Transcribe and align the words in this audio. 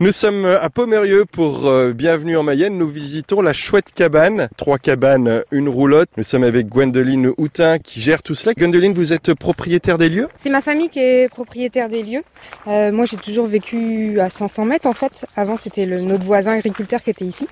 Nous 0.00 0.10
sommes 0.10 0.44
à 0.44 0.70
Pomerieux 0.70 1.24
pour 1.24 1.68
euh, 1.68 1.92
Bienvenue 1.92 2.36
en 2.36 2.42
Mayenne. 2.42 2.76
Nous 2.76 2.88
visitons 2.88 3.40
la 3.40 3.52
chouette 3.52 3.92
cabane. 3.94 4.48
Trois 4.56 4.78
cabanes, 4.78 5.44
une 5.52 5.68
roulotte. 5.68 6.08
Nous 6.16 6.24
sommes 6.24 6.42
avec 6.42 6.66
Gwendoline 6.66 7.30
Houtin 7.38 7.78
qui 7.78 8.00
gère 8.00 8.24
tout 8.24 8.34
cela. 8.34 8.54
Gwendoline, 8.54 8.92
vous 8.92 9.12
êtes 9.12 9.34
propriétaire 9.34 9.96
des 9.96 10.08
lieux? 10.08 10.26
C'est 10.36 10.50
ma 10.50 10.62
famille 10.62 10.88
qui 10.88 10.98
est 10.98 11.28
propriétaire 11.28 11.88
des 11.88 12.02
lieux. 12.02 12.24
Euh, 12.66 12.90
moi, 12.90 13.04
j'ai 13.04 13.18
toujours 13.18 13.46
vécu 13.46 14.18
à 14.18 14.30
500 14.30 14.64
mètres 14.64 14.88
en 14.88 14.94
fait. 14.94 15.26
Avant, 15.36 15.56
c'était 15.56 15.86
le, 15.86 16.00
notre 16.00 16.24
voisin 16.24 16.54
agriculteur 16.54 17.00
qui 17.00 17.10
était 17.10 17.24
ici. 17.24 17.46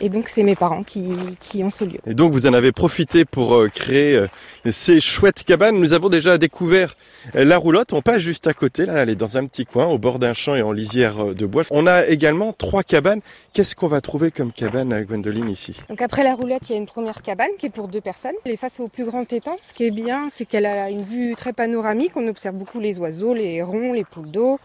Et 0.00 0.08
donc, 0.08 0.30
c'est 0.30 0.42
mes 0.42 0.56
parents 0.56 0.84
qui, 0.84 1.04
qui 1.40 1.62
ont 1.62 1.70
ce 1.70 1.84
lieu. 1.84 1.98
Et 2.06 2.14
donc, 2.14 2.32
vous 2.32 2.46
en 2.46 2.54
avez 2.54 2.72
profité 2.72 3.26
pour 3.26 3.56
euh, 3.56 3.68
créer 3.68 4.16
euh, 4.16 4.26
ces 4.70 5.02
chouettes 5.02 5.44
cabanes. 5.44 5.78
Nous 5.78 5.92
avons 5.92 6.08
déjà 6.08 6.38
découvert 6.38 6.94
euh, 7.36 7.44
la 7.44 7.56
roulotte. 7.56 7.92
On 7.92 8.02
passe 8.02 8.20
juste 8.20 8.46
à 8.46 8.52
côté. 8.54 8.86
Là, 8.86 8.94
elle 8.94 9.10
est 9.10 9.16
dans 9.16 9.36
un 9.36 9.46
petit 9.46 9.66
coin, 9.66 9.86
au 9.86 9.98
bord 9.98 10.18
d'un 10.18 10.34
champ 10.34 10.54
et 10.54 10.62
en 10.62 10.72
lisière 10.72 11.30
euh, 11.30 11.34
de 11.34 11.46
bois. 11.46 11.62
On 11.76 11.88
a 11.88 12.06
également 12.06 12.52
trois 12.52 12.84
cabanes. 12.84 13.20
Qu'est-ce 13.52 13.74
qu'on 13.74 13.88
va 13.88 14.00
trouver 14.00 14.30
comme 14.30 14.52
cabane 14.52 14.92
à 14.92 15.02
Gwendoline 15.02 15.50
ici 15.50 15.74
Donc, 15.88 16.02
après 16.02 16.22
la 16.22 16.36
roulette, 16.36 16.70
il 16.70 16.72
y 16.72 16.76
a 16.76 16.78
une 16.78 16.86
première 16.86 17.20
cabane 17.20 17.48
qui 17.58 17.66
est 17.66 17.70
pour 17.70 17.88
deux 17.88 18.00
personnes. 18.00 18.36
Elle 18.44 18.52
est 18.52 18.56
face 18.56 18.78
au 18.78 18.86
plus 18.86 19.04
grand 19.04 19.32
étang. 19.32 19.56
Ce 19.60 19.74
qui 19.74 19.82
est 19.82 19.90
bien, 19.90 20.28
c'est 20.28 20.44
qu'elle 20.44 20.66
a 20.66 20.88
une 20.88 21.02
vue 21.02 21.34
très 21.34 21.52
panoramique. 21.52 22.12
On 22.14 22.28
observe 22.28 22.54
beaucoup 22.54 22.78
les 22.78 23.00
oiseaux, 23.00 23.34
les 23.34 23.54
hérons, 23.54 23.92
les 23.92 24.04
poules 24.04 24.30
d'eau. 24.30 24.60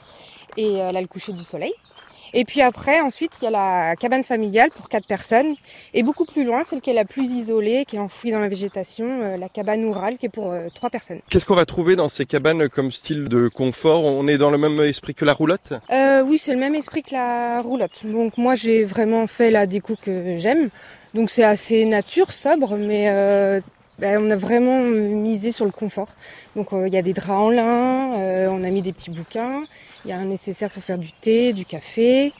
Et 0.55 0.75
elle 0.75 0.95
a 0.95 1.01
le 1.01 1.07
coucher 1.07 1.33
du 1.33 1.41
soleil. 1.41 1.73
Et 2.33 2.45
puis 2.45 2.61
après, 2.61 2.99
ensuite, 2.99 3.31
il 3.41 3.45
y 3.45 3.47
a 3.47 3.51
la 3.51 3.95
cabane 3.95 4.23
familiale 4.23 4.69
pour 4.75 4.89
quatre 4.89 5.07
personnes. 5.07 5.55
Et 5.93 6.03
beaucoup 6.03 6.25
plus 6.25 6.43
loin, 6.43 6.63
celle 6.63 6.81
qui 6.81 6.89
est 6.89 6.93
la 6.93 7.05
plus 7.05 7.31
isolée, 7.31 7.85
qui 7.85 7.95
est 7.95 7.99
enfouie 7.99 8.31
dans 8.31 8.39
la 8.39 8.49
végétation, 8.49 9.05
euh, 9.05 9.37
la 9.37 9.49
cabane 9.49 9.83
ourale, 9.85 10.17
qui 10.17 10.27
est 10.27 10.29
pour 10.29 10.51
euh, 10.51 10.67
trois 10.73 10.89
personnes. 10.89 11.19
Qu'est-ce 11.29 11.45
qu'on 11.45 11.55
va 11.55 11.65
trouver 11.65 11.95
dans 11.95 12.09
ces 12.09 12.25
cabanes 12.25 12.69
comme 12.69 12.91
style 12.91 13.27
de 13.29 13.47
confort? 13.47 14.03
On 14.03 14.27
est 14.27 14.37
dans 14.37 14.49
le 14.49 14.57
même 14.57 14.79
esprit 14.81 15.13
que 15.13 15.25
la 15.25 15.33
roulotte? 15.33 15.73
Euh, 15.91 16.23
oui, 16.23 16.37
c'est 16.37 16.53
le 16.53 16.59
même 16.59 16.75
esprit 16.75 17.03
que 17.03 17.13
la 17.13 17.61
roulotte. 17.61 18.01
Donc 18.05 18.37
moi, 18.37 18.55
j'ai 18.55 18.83
vraiment 18.83 19.27
fait 19.27 19.51
la 19.51 19.65
déco 19.65 19.95
que 20.01 20.37
j'aime. 20.37 20.69
Donc 21.13 21.29
c'est 21.29 21.43
assez 21.43 21.85
nature, 21.85 22.31
sobre, 22.31 22.77
mais 22.77 23.09
euh, 23.09 23.61
ben, 23.99 24.25
on 24.25 24.31
a 24.31 24.35
vraiment 24.35 24.79
misé 24.81 25.51
sur 25.51 25.65
le 25.65 25.71
confort. 25.71 26.15
Donc 26.55 26.73
euh, 26.73 26.87
il 26.87 26.93
y 26.93 26.97
a 26.97 27.01
des 27.01 27.13
draps 27.13 27.29
en 27.29 27.49
lin, 27.49 28.17
euh, 28.17 28.47
on 28.49 28.63
a 28.63 28.69
mis 28.69 28.81
des 28.81 28.93
petits 28.93 29.11
bouquins, 29.11 29.63
il 30.05 30.11
y 30.11 30.13
a 30.13 30.17
un 30.17 30.25
nécessaire 30.25 30.69
pour 30.69 30.83
faire 30.83 30.97
du 30.97 31.11
thé, 31.11 31.53
du 31.53 31.65
café, 31.65 32.33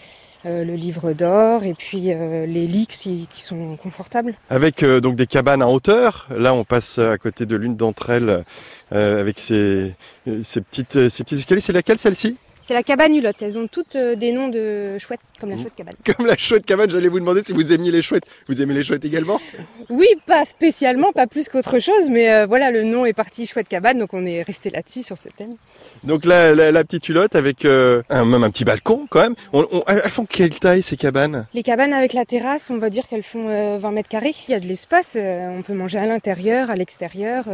euh, 0.45 0.63
le 0.63 0.75
livre 0.75 1.11
d'or 1.11 1.66
et 1.66 1.73
puis 1.73 2.13
euh, 2.13 2.45
les 2.45 2.66
lits 2.66 2.88
qui, 2.88 3.27
sont 3.41 3.75
confortables. 3.75 4.35
Avec 4.49 4.83
euh, 4.83 5.01
donc 5.01 5.17
des 5.17 5.27
cabanes 5.27 5.61
en 5.61 5.73
hauteur. 5.73 6.27
Là, 6.33 6.53
on 6.53 6.63
passe 6.63 6.97
à 6.97 7.17
côté 7.17 7.45
de 7.45 7.57
l'une 7.57 7.75
d'entre 7.75 8.09
elles 8.09 8.45
euh, 8.94 9.19
avec 9.19 9.38
ces, 9.38 9.95
ces 10.44 10.61
petites 10.61 11.09
ces 11.09 11.23
petits 11.25 11.35
escaliers. 11.35 11.61
C'est 11.61 11.73
laquelle 11.73 11.99
celle-ci? 11.99 12.38
C'est 12.70 12.75
la 12.75 12.84
cabane 12.84 13.16
hulotte. 13.16 13.42
Elles 13.42 13.58
ont 13.58 13.66
toutes 13.67 13.95
euh, 13.95 14.14
des 14.14 14.31
noms 14.31 14.48
de 14.48 15.00
chouettes, 15.00 15.22
comme 15.42 15.50
la 15.50 15.58
chouette 15.58 15.73
cabane. 15.75 15.95
Comme 16.06 16.28
la 16.28 16.38
chouette 16.38 16.67
cabane, 16.67 16.88
j'allais 16.88 17.08
vous 17.08 17.20
demander 17.20 17.42
si 17.42 17.52
vous 17.52 17.73
aimiez 17.73 17.89
les 17.92 18.03
chouettes. 18.03 18.25
Vous 18.48 18.62
aimez 18.62 18.75
les 18.75 18.84
chouettes 18.84 19.03
également? 19.06 19.42
Oui, 19.89 20.06
pas 20.28 20.45
spécialement, 20.45 21.12
pas 21.12 21.25
plus 21.25 21.50
qu'autre 21.50 21.80
chose, 21.80 22.12
mais 22.12 22.30
euh, 22.31 22.45
voilà, 22.45 22.70
le 22.70 22.84
nom 22.84 23.08
est 23.08 23.14
parti 23.14 23.47
chouette 23.47 23.67
cabane, 23.67 23.97
donc 23.97 24.14
on 24.14 24.23
est 24.23 24.44
resté 24.44 24.70
là-dessus 24.70 25.02
sur 25.02 25.17
ce 25.17 25.30
thème. 25.30 25.56
Donc 26.03 26.25
là, 26.25 26.53
la, 26.53 26.72
la 26.72 26.84
petite 26.84 27.09
hulotte 27.09 27.36
avec 27.36 27.66
euh, 27.66 28.03
un, 28.09 28.23
même 28.23 28.44
un 28.44 28.52
petit 28.52 28.66
balcon 28.66 29.08
quand 29.09 29.22
même. 29.22 29.36
On, 29.52 29.66
on- 29.72 29.84
elles 29.88 30.02
font 30.12 30.25
quelle 30.28 30.52
taille 30.59 30.84
ces 30.84 30.95
cabanes? 30.95 31.47
Les 31.56 31.64
cabanes 31.64 31.94
avec 31.94 32.14
la 32.14 32.25
terrasse, 32.25 32.70
on 32.70 32.78
va 32.78 32.92
dire 32.92 33.08
qu'elles 33.08 33.23
font 33.23 33.47
euh, 33.50 33.80
20 33.80 33.92
mètres 33.94 34.09
carrés. 34.09 34.36
Il 34.47 34.52
y 34.52 34.53
a 34.53 34.59
de 34.59 34.67
l'espace, 34.67 35.17
on 35.20 35.64
peut 35.64 35.73
manger 35.73 35.97
à 35.97 36.06
l'intérieur, 36.06 36.70
à 36.70 36.75
l'extérieur. 36.75 37.45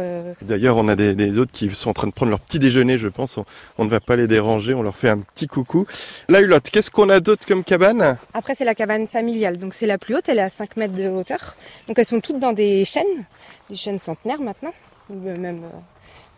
D'ailleurs, 0.42 0.76
on 0.76 0.88
a 0.88 0.94
des, 0.94 1.14
des 1.14 1.38
autres 1.38 1.52
qui 1.52 1.74
sont 1.74 1.88
en 1.88 1.94
train 1.94 2.06
de 2.06 2.12
prendre 2.12 2.28
leur 2.28 2.40
petit 2.40 2.58
déjeuner, 2.58 2.98
je 2.98 3.08
pense. 3.08 3.38
On, 3.38 3.46
on 3.78 3.86
ne 3.86 3.90
va 3.90 4.00
pas 4.00 4.16
les 4.16 4.26
déranger, 4.26 4.74
on 4.74 4.82
leur 4.82 4.94
fait 4.94 5.05
un 5.08 5.20
petit 5.20 5.46
coucou. 5.46 5.86
La 6.28 6.40
hulotte, 6.40 6.70
qu'est-ce 6.70 6.90
qu'on 6.90 7.08
a 7.08 7.20
d'autre 7.20 7.46
comme 7.46 7.64
cabane? 7.64 8.18
Après, 8.34 8.54
c'est 8.54 8.64
la 8.64 8.74
cabane 8.74 9.06
familiale, 9.06 9.58
donc 9.58 9.74
c'est 9.74 9.86
la 9.86 9.98
plus 9.98 10.14
haute, 10.16 10.28
elle 10.28 10.38
est 10.38 10.42
à 10.42 10.48
5 10.48 10.76
mètres 10.76 10.94
de 10.94 11.08
hauteur. 11.08 11.56
Donc 11.88 11.98
elles 11.98 12.04
sont 12.04 12.20
toutes 12.20 12.38
dans 12.38 12.52
des 12.52 12.84
chênes, 12.84 13.24
des 13.70 13.76
chênes 13.76 13.98
centenaires 13.98 14.40
maintenant, 14.40 14.72
même 15.10 15.64
euh, 15.64 15.78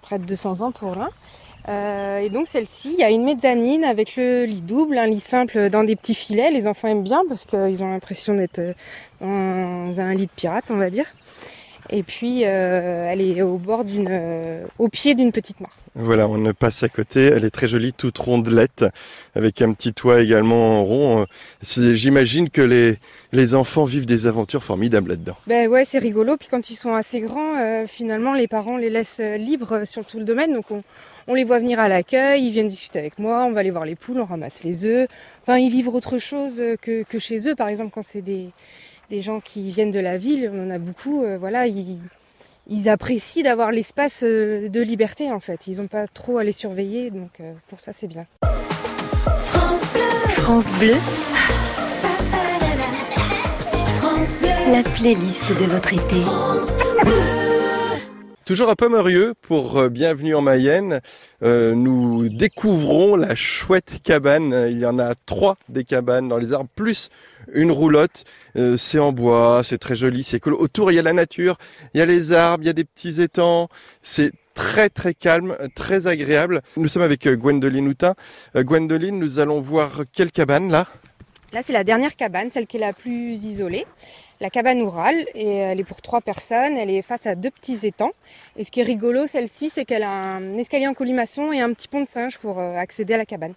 près 0.03 0.19
de 0.19 0.25
200 0.25 0.62
ans 0.62 0.72
pour 0.72 0.94
l'un. 0.94 1.10
Euh, 1.69 2.20
et 2.20 2.31
donc 2.31 2.47
celle-ci, 2.47 2.94
il 2.94 3.00
y 3.00 3.04
a 3.04 3.10
une 3.10 3.25
mezzanine 3.25 3.84
avec 3.84 4.16
le 4.16 4.44
lit 4.44 4.62
double, 4.62 4.97
un 4.97 5.06
lit 5.06 5.20
simple 5.20 5.69
dans 5.69 5.84
des 5.84 5.97
petits 5.97 6.14
filets. 6.14 6.50
Les 6.50 6.66
enfants 6.66 6.88
aiment 6.88 7.03
bien 7.03 7.22
parce 7.28 7.44
qu'ils 7.44 7.82
ont 7.82 7.91
l'impression 7.91 8.34
d'être 8.34 8.60
euh, 8.60 8.72
dans 9.20 10.00
un 10.00 10.14
lit 10.14 10.26
de 10.26 10.32
pirate, 10.34 10.64
on 10.70 10.76
va 10.76 10.88
dire. 10.88 11.06
Et 11.91 12.03
puis 12.03 12.43
euh, 12.44 13.09
elle 13.10 13.21
est 13.21 13.41
au 13.43 13.56
bord 13.56 13.84
d'une, 13.84 14.09
euh, 14.10 14.65
au 14.78 14.88
pied 14.88 15.15
d'une 15.15 15.32
petite 15.32 15.60
mare. 15.60 15.76
Voilà, 15.94 16.28
on 16.28 16.53
passe 16.53 16.82
à 16.82 16.88
côté. 16.88 17.25
Elle 17.26 17.44
est 17.44 17.50
très 17.50 17.66
jolie, 17.66 17.93
toute 17.93 18.19
rondelette, 18.19 18.84
avec 19.34 19.62
un 19.62 19.72
petit 19.72 19.93
toit 19.93 20.21
également 20.21 20.81
en 20.81 20.84
rond. 20.84 21.21
Euh, 21.22 21.94
J'imagine 21.94 22.50
que 22.50 22.60
les, 22.60 22.97
les 23.32 23.54
enfants 23.54 23.84
vivent 23.84 24.06
des 24.06 24.26
aventures 24.26 24.62
formidables 24.62 25.10
là-dedans. 25.10 25.37
Ben 25.47 25.69
ouais, 25.69 25.84
c'est 25.84 25.99
rigolo. 25.99 26.37
Puis 26.37 26.49
quand 26.50 26.71
ils 26.71 26.76
sont 26.76 26.94
assez 26.94 27.21
grands, 27.21 27.56
euh, 27.56 27.87
finalement, 27.87 28.34
les 28.34 28.49
parents 28.49 28.76
les 28.76 28.91
laissent 28.91 29.20
euh, 29.20 29.37
libres 29.37 29.72
euh, 29.72 29.84
sur 29.84 30.05
tout 30.05 30.19
le 30.19 30.25
domaine. 30.25 30.53
Donc 30.53 30.70
on, 30.70 30.82
on 31.26 31.34
les 31.34 31.44
voit 31.44 31.59
venir 31.59 31.81
à 31.81 31.88
l'accueil, 31.88 32.44
ils 32.44 32.53
viennent 32.53 32.69
discuter 32.69 32.99
avec 32.99 33.19
moi, 33.19 33.44
on 33.44 33.53
va 33.53 33.60
aller 33.60 33.70
voir 33.70 33.84
les 33.87 33.97
poules, 33.97 34.20
on 34.20 34.25
ramasse 34.26 34.62
les 34.62 34.84
œufs. 34.84 35.09
Enfin, 35.43 35.59
ils 35.59 35.70
vivent 35.70 35.88
autre 35.88 36.19
chose 36.19 36.62
que, 36.82 37.03
que 37.03 37.19
chez 37.19 37.49
eux. 37.49 37.55
Par 37.55 37.69
exemple, 37.69 37.91
quand 37.93 38.03
c'est 38.03 38.22
des, 38.22 38.50
des 39.10 39.20
gens 39.20 39.41
qui 39.41 39.70
viennent 39.70 39.91
de 39.91 40.00
la 40.00 40.19
ville, 40.19 40.50
on 40.52 40.66
en 40.66 40.70
a 40.70 40.78
beaucoup, 40.78 41.24
euh, 41.24 41.38
voilà, 41.38 41.66
ils, 41.66 41.98
ils 42.69 42.88
apprécient 42.88 43.42
d'avoir 43.42 43.70
l'espace 43.70 44.22
euh, 44.22 44.69
de 44.69 44.80
liberté 44.80 45.30
en 45.30 45.41
fait. 45.41 45.66
Ils 45.66 45.78
n'ont 45.78 45.86
pas 45.86 46.06
trop 46.06 46.38
à 46.38 46.44
les 46.44 46.52
surveiller, 46.52 47.10
donc 47.10 47.41
euh, 47.41 47.52
pour 47.69 47.80
ça 47.80 47.92
c'est 47.92 48.06
bien. 48.06 48.26
France 48.42 49.82
Bleu, 49.92 50.02
France 50.28 50.72
Bleu, 50.78 50.94
France 53.94 54.38
Bleu, 54.38 54.72
la 54.72 54.82
playlist 54.82 55.48
de 55.48 55.64
votre 55.64 55.94
été. 55.94 56.20
France 56.20 56.78
Toujours 58.48 58.70
à 58.70 58.76
Pomerieux 58.76 59.34
pour 59.42 59.76
euh, 59.76 59.88
Bienvenue 59.91 60.34
en 60.34 60.41
Mayenne. 60.41 61.03
Euh, 61.42 61.75
nous 61.75 62.31
découvrons 62.31 63.14
la 63.14 63.34
chouette 63.34 64.00
cabane. 64.03 64.69
Il 64.70 64.78
y 64.78 64.86
en 64.86 64.98
a 64.98 65.14
trois 65.26 65.59
des 65.69 65.84
cabanes 65.84 66.28
dans 66.28 66.38
les 66.38 66.54
arbres, 66.54 66.70
plus 66.75 67.10
une 67.53 67.70
roulotte. 67.70 68.25
Euh, 68.56 68.78
c'est 68.78 68.98
en 68.98 69.12
bois, 69.12 69.60
c'est 69.64 69.76
très 69.76 69.97
joli, 69.97 70.25
c'est 70.25 70.41
cool. 70.41 70.54
Autour, 70.54 70.91
il 70.91 70.94
y 70.94 70.98
a 70.98 71.03
la 71.03 71.12
nature, 71.12 71.58
il 71.92 71.98
y 71.98 72.00
a 72.00 72.06
les 72.06 72.32
arbres, 72.32 72.64
il 72.64 72.69
y 72.69 72.70
a 72.70 72.72
des 72.72 72.87
petits 72.87 73.20
étangs. 73.20 73.69
C'est 74.00 74.32
très 74.54 74.88
très 74.88 75.12
calme, 75.12 75.54
très 75.75 76.06
agréable. 76.06 76.62
Nous 76.78 76.88
sommes 76.88 77.03
avec 77.03 77.28
Gwendoline 77.28 77.87
Houtin. 77.87 78.14
Gwendoline, 78.56 79.19
nous 79.19 79.41
allons 79.41 79.60
voir 79.60 80.04
quelle 80.10 80.32
cabane 80.32 80.70
là? 80.70 80.87
Là, 81.53 81.60
c'est 81.62 81.75
la 81.75 81.84
dernière 81.84 82.16
cabane, 82.16 82.50
celle 82.50 82.66
qui 82.66 82.78
est 82.78 82.81
la 82.81 82.94
plus 82.94 83.44
isolée. 83.44 83.84
La 84.41 84.50
cabane 84.50 84.81
ourale, 84.82 85.26
et 85.34 85.56
elle 85.56 85.81
est 85.81 85.84
pour 85.84 86.00
trois 86.00 86.21
personnes. 86.21 86.76
Elle 86.76 86.91
est 86.91 87.03
face 87.03 87.26
à 87.26 87.34
deux 87.34 87.50
petits 87.50 87.87
étangs. 87.87 88.12
Et 88.56 88.62
ce 88.62 88.71
qui 88.71 88.81
est 88.81 88.84
rigolo, 88.84 89.26
celle-ci, 89.26 89.69
c'est 89.69 89.84
qu'elle 89.84 90.04
a 90.04 90.10
un 90.10 90.54
escalier 90.54 90.87
en 90.87 90.94
colimaçon 90.94 91.53
et 91.53 91.60
un 91.60 91.72
petit 91.72 91.88
pont 91.88 92.00
de 92.03 92.06
singe 92.06 92.38
pour 92.38 92.60
euh, 92.60 92.76
accéder 92.76 93.15
à 93.15 93.16
la 93.16 93.26
cabane. 93.26 93.54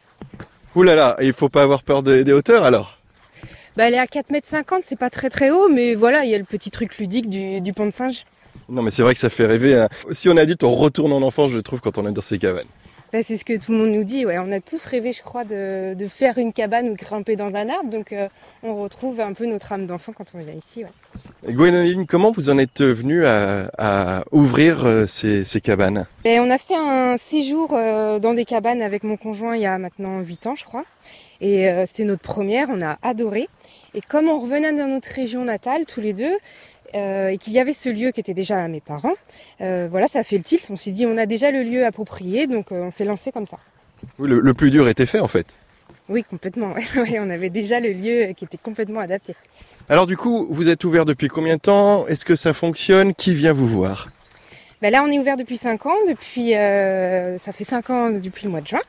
Ouh 0.76 0.84
là 0.84 0.96
là, 0.96 1.18
il 1.22 1.34
faut 1.34 1.50
pas 1.50 1.64
avoir 1.64 1.84
peur 1.84 2.02
des, 2.02 2.24
des 2.24 2.34
hauteurs 2.34 2.64
alors? 2.64 2.98
Bah, 3.78 3.88
elle 3.88 3.94
est 3.94 4.00
à 4.00 4.06
4,50 4.06 4.24
mètres, 4.32 4.48
c'est 4.84 4.98
pas 5.00 5.10
très 5.10 5.30
très 5.30 5.50
haut, 5.52 5.70
mais 5.70 5.94
voilà, 5.96 6.26
il 6.26 6.32
y 6.32 6.36
a 6.36 6.38
le 6.38 6.44
petit 6.46 6.72
truc 6.72 6.98
ludique 6.98 7.30
du, 7.30 7.62
du 7.62 7.74
pont 7.74 7.86
de 7.86 7.92
singe. 7.92 8.26
Non 8.68 8.82
mais 8.82 8.92
c'est 8.92 9.02
vrai 9.02 9.14
que 9.14 9.20
ça 9.20 9.30
fait 9.30 9.46
rêver. 9.46 9.76
hein. 9.80 9.88
Si 10.12 10.30
on 10.30 10.38
est 10.38 10.42
adulte, 10.42 10.64
on 10.64 10.72
retourne 10.72 11.12
en 11.14 11.22
enfance, 11.22 11.52
je 11.52 11.60
trouve, 11.60 11.82
quand 11.82 11.98
on 11.98 12.08
est 12.08 12.12
dans 12.12 12.22
ces 12.22 12.38
cabanes. 12.40 12.68
Bah, 13.14 13.20
c'est 13.24 13.36
ce 13.36 13.44
que 13.44 13.58
tout 13.58 13.74
le 13.74 13.78
monde 13.78 13.92
nous 13.92 14.06
dit. 14.06 14.26
Ouais. 14.26 14.38
On 14.40 14.52
a 14.52 14.62
tous 14.62 14.84
rêvé, 14.86 15.12
je 15.12 15.22
crois, 15.22 15.44
de, 15.44 15.94
de 15.96 16.08
faire 16.08 16.38
une 16.38 16.54
cabane 16.54 16.88
ou 16.90 16.94
de 16.94 16.98
grimper 16.98 17.36
dans 17.36 17.54
un 17.56 17.68
arbre. 17.68 17.90
Donc, 17.90 18.14
euh, 18.14 18.30
on 18.64 18.76
retrouve 18.76 19.20
un 19.20 19.34
peu 19.34 19.46
notre 19.46 19.74
âme 19.74 19.86
d'enfant 19.86 20.14
quand 20.14 20.32
on 20.34 20.40
vient 20.40 20.54
ici. 20.54 20.86
Ouais. 20.86 21.54
Gwendoline, 21.54 22.06
comment 22.06 22.32
vous 22.32 22.50
en 22.50 22.58
êtes 22.58 22.82
venue 22.82 23.26
à, 23.26 23.70
à 23.78 24.24
ouvrir 24.32 24.86
euh, 24.86 25.08
ces, 25.08 25.44
ces 25.44 25.60
cabanes? 25.60 26.06
Ben, 26.24 26.40
on 26.42 26.50
a 26.50 26.58
fait 26.58 26.76
un 26.78 27.18
séjour 27.18 27.72
euh, 27.74 28.20
dans 28.20 28.34
des 28.34 28.46
cabanes 28.46 28.82
avec 28.82 29.04
mon 29.04 29.18
conjoint 29.18 29.56
il 29.58 29.62
y 29.64 29.66
a 29.66 29.78
maintenant 29.78 30.22
8 30.22 30.48
ans, 30.48 30.56
je 30.56 30.64
crois. 30.64 30.86
Et 31.44 31.68
c'était 31.88 32.04
notre 32.04 32.22
première, 32.22 32.68
on 32.70 32.84
a 32.84 33.00
adoré. 33.02 33.50
Et 33.96 34.02
comme 34.02 34.28
on 34.28 34.40
revenait 34.40 34.74
dans 34.74 34.88
notre 34.88 35.10
région 35.10 35.44
natale, 35.44 35.88
tous 35.88 36.00
les 36.00 36.14
deux, 36.14 36.36
euh, 36.96 37.30
et 37.30 37.38
qu'il 37.38 37.54
y 37.54 37.60
avait 37.60 37.74
ce 37.74 37.90
lieu 37.90 38.12
qui 38.12 38.20
était 38.20 38.34
déjà 38.34 38.64
à 38.64 38.68
mes 38.68 38.82
parents, 38.82 39.14
euh, 39.62 39.88
voilà, 39.90 40.08
ça 40.08 40.20
a 40.20 40.24
fait 40.24 40.38
le 40.38 40.44
tilt. 40.44 40.68
On 40.70 40.76
s'est 40.76 40.92
dit, 40.92 41.06
on 41.06 41.18
a 41.18 41.26
déjà 41.26 41.52
le 41.52 41.64
lieu 41.64 41.86
approprié, 41.86 42.48
donc 42.48 42.72
euh, 42.72 42.84
on 42.84 42.92
s'est 42.92 43.06
lancé 43.06 43.32
comme 43.32 43.46
ça. 43.46 43.58
Oui, 44.20 44.30
le, 44.30 44.40
le 44.40 44.54
plus 44.54 44.72
dur 44.72 44.88
était 44.88 45.06
fait 45.06 45.20
en 45.20 45.28
fait. 45.28 45.56
Oui, 46.10 46.24
complètement. 46.24 46.74
ouais. 46.96 47.20
On 47.20 47.30
avait 47.30 47.50
déjà 47.50 47.80
le 47.80 47.92
lieu 47.92 48.34
qui 48.36 48.46
était 48.46 48.58
complètement 48.58 49.00
adapté. 49.00 49.36
Alors 49.90 50.08
du 50.08 50.18
coup, 50.18 50.48
vous 50.50 50.70
êtes 50.70 50.84
ouvert 50.84 51.06
depuis 51.06 51.28
combien 51.28 51.56
de 51.56 51.62
temps? 51.62 52.08
Est-ce 52.08 52.26
que 52.26 52.36
ça 52.36 52.54
fonctionne? 52.54 53.14
Qui 53.14 53.34
vient 53.34 53.54
vous 53.54 53.68
voir? 53.68 54.10
Ben 54.82 54.92
là, 54.92 55.04
on 55.04 55.12
est 55.12 55.20
ouvert 55.20 55.38
depuis 55.38 55.58
5 55.58 55.86
ans. 55.86 55.96
Depuis, 56.08 56.54
ça 57.40 57.54
fait 57.54 57.64
5 57.64 57.90
ans 57.92 58.10
depuis 58.10 58.46
le 58.46 58.50
mois 58.50 58.62
de 58.62 58.68
juin. 58.68 58.82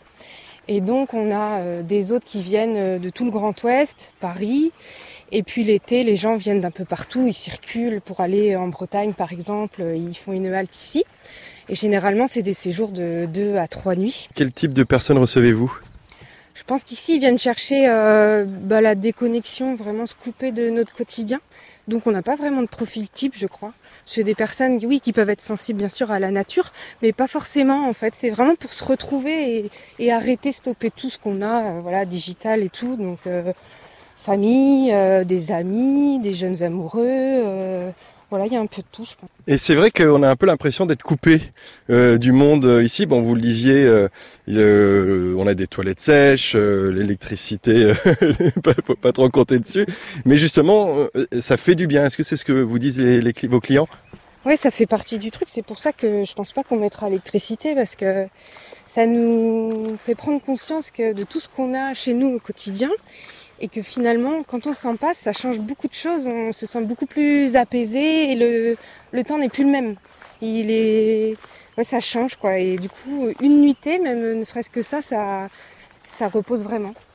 Et 0.69 0.81
donc, 0.81 1.15
on 1.15 1.31
a 1.31 1.59
euh, 1.59 1.83
des 1.83 2.13
hôtes 2.13 2.25
qui 2.25 2.41
viennent 2.41 2.77
euh, 2.77 2.99
de 2.99 3.11
tout 3.11 3.25
le 3.25 3.31
Grand 3.31 3.61
Ouest, 3.65 4.13
Paris. 4.21 4.73
Et 5.33 5.43
puis 5.43 5.65
l'été, 5.65 6.05
les 6.05 6.17
gens 6.17 6.37
viennent 6.37 6.61
d'un 6.61 6.71
peu 6.71 6.85
partout. 6.85 7.27
Ils 7.27 7.35
circulent 7.35 8.01
pour 8.01 8.21
aller 8.21 8.55
en 8.55 8.69
Bretagne, 8.69 9.13
par 9.13 9.33
exemple. 9.33 9.83
Ils 9.97 10.15
font 10.15 10.33
une 10.33 10.47
halte 10.53 10.75
ici. 10.75 11.05
Et 11.69 11.75
généralement, 11.75 12.27
c'est 12.27 12.43
des 12.43 12.53
séjours 12.53 12.91
de 12.91 13.27
2 13.33 13.57
à 13.57 13.67
3 13.67 13.95
nuits. 13.97 14.29
Quel 14.35 14.53
type 14.53 14.73
de 14.73 14.83
personnes 14.83 15.19
recevez-vous? 15.19 15.73
Je 16.55 16.65
pense 16.65 16.85
qu'ici, 16.85 17.15
ils 17.17 17.19
viennent 17.19 17.39
chercher 17.39 17.89
euh, 17.89 18.45
bah, 18.47 18.81
la 18.81 18.95
déconnexion, 18.95 19.75
vraiment 19.75 20.07
se 20.07 20.15
couper 20.15 20.53
de 20.53 20.69
notre 20.71 20.95
quotidien. 20.95 21.41
Donc 21.89 22.07
on 22.07 22.13
n'a 22.13 22.23
pas 22.23 22.37
vraiment 22.37 22.63
de 22.63 22.67
profil 22.67 23.09
type, 23.09 23.35
je 23.37 23.47
crois. 23.47 23.73
C'est 24.05 24.25
des 24.25 24.35
personnes, 24.35 24.79
oui, 24.85 25.01
qui 25.01 25.13
peuvent 25.13 25.31
être 25.31 25.41
sensibles 25.41 25.79
bien 25.79 25.89
sûr 25.89 26.11
à 26.11 26.19
la 26.19 26.31
nature, 26.31 26.73
mais 27.01 27.13
pas 27.13 27.29
forcément 27.29 27.89
en 27.89 27.93
fait. 27.93 28.15
C'est 28.15 28.31
vraiment 28.31 28.55
pour 28.55 28.73
se 28.73 28.85
retrouver 28.85 29.71
et, 29.99 30.13
arrêter, 30.13 30.53
stopper 30.53 30.91
tout 30.91 31.11
ce 31.11 31.19
qu'on 31.19 31.41
a, 31.43 31.65
euh, 31.65 31.81
voilà, 31.81 32.05
digital 32.05 32.63
et 32.63 32.69
tout. 32.69 32.97
Donc 32.97 33.21
euh, 33.27 33.53
famille, 34.17 34.95
des 35.25 35.53
amis, 35.53 36.21
des 36.21 36.35
jeunes 36.35 36.63
amoureux. 36.63 37.93
Voilà, 38.33 38.47
il 38.47 38.53
y 38.55 38.57
a 38.57 38.61
un 38.61 38.67
peu 38.67 38.81
de 38.81 38.87
tout, 38.91 39.05
je 39.05 39.15
pense. 39.15 39.29
Et 39.47 39.59
c'est 39.59 39.75
vrai 39.75 39.91
qu'on 39.91 40.23
a 40.23 40.29
un 40.31 40.37
peu 40.37 40.47
l'impression 40.47 40.87
d'être 40.87 41.03
coupé 41.03 41.43
euh, 41.91 42.17
du 42.17 42.33
monde 42.33 42.65
euh, 42.65 42.83
ici. 42.83 43.05
Bon, 43.05 43.21
vous 43.21 43.35
le 43.35 43.43
disiez, 43.43 43.85
euh, 44.49 45.35
on 45.37 45.47
a 45.47 45.53
des 45.53 45.67
toilettes 45.67 46.01
sèches, 46.01 46.55
euh, 46.57 46.91
l'électricité, 46.91 47.93
pas, 48.65 48.73
faut 48.87 48.95
pas 48.95 49.13
trop 49.13 49.29
compter 49.29 49.59
dessus. 49.59 49.85
Mais 50.25 50.39
justement, 50.39 50.97
ça 51.41 51.59
fait 51.59 51.75
du 51.75 51.87
bien. 51.87 52.07
Est-ce 52.07 52.17
que 52.17 52.23
c'est 52.23 52.39
ce 52.39 52.47
que 52.47 52.55
vous 52.55 52.79
disent 52.79 53.03
les, 53.03 53.21
les 53.21 53.33
cli- 53.33 53.51
vos 53.51 53.61
clients? 53.61 53.87
Ouais, 54.47 54.57
ça 54.57 54.71
fait 54.71 54.87
partie 54.87 55.19
du 55.19 55.31
truc. 55.31 55.49
C'est 55.51 55.61
pour 55.61 55.79
ça 55.79 55.93
que 55.93 56.25
je 56.25 56.33
pense 56.33 56.53
pas 56.53 56.63
qu'on 56.63 56.79
mettra 56.79 57.11
l'électricité 57.11 57.75
parce 57.75 57.97
que 57.97 58.27
ça 58.87 59.05
nous 59.05 59.99
fait 60.03 60.15
prendre 60.15 60.41
conscience 60.41 60.91
que 60.91 61.13
de 61.13 61.25
tout 61.25 61.39
ce 61.39 61.51
qu'on 61.51 61.75
a 61.75 61.93
chez 61.93 62.15
nous 62.15 62.29
au 62.37 62.39
quotidien 62.39 62.89
et 63.63 63.69
que 63.69 63.81
finalement, 63.81 64.43
quand 64.43 64.67
on 64.67 64.75
s'en 64.75 64.97
passe, 64.97 65.19
ça 65.19 65.33
change 65.33 65.59
beaucoup 65.59 65.87
de 65.87 65.95
choses. 65.95 66.27
On 66.27 66.53
se 66.53 66.67
sent 66.67 66.83
beaucoup 66.83 67.07
plus 67.07 67.57
apaisé 67.57 68.33
et 68.33 68.35
le, 68.35 69.25
temps 69.25 69.39
n'est 69.39 69.49
plus 69.49 69.65
le 69.65 69.71
même. 69.71 69.95
Il 70.43 70.71
est, 70.71 71.37
ça 71.83 72.01
change 72.01 72.37
quoi. 72.37 72.59
Et 72.59 72.77
du 72.77 72.89
coup, 72.89 73.29
une 73.41 73.61
nuitée, 73.61 74.01
même 74.01 74.41
ne 74.41 74.45
serait-ce 74.45 74.69
que 74.69 74.83
ça, 74.83 75.01
ça 75.01 76.29
repose 76.29 76.65
vraiment. 76.65 76.95